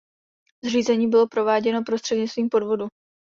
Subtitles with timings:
[0.63, 2.87] Záření bylo prováděno prostřednictvím podvodu.